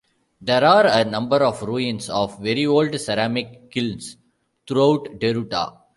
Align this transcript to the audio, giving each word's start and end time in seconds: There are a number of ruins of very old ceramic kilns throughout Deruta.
There 0.41 0.63
are 0.65 0.87
a 0.87 1.05
number 1.05 1.43
of 1.43 1.61
ruins 1.61 2.09
of 2.09 2.39
very 2.39 2.65
old 2.65 2.99
ceramic 2.99 3.69
kilns 3.69 4.17
throughout 4.67 5.19
Deruta. 5.19 5.77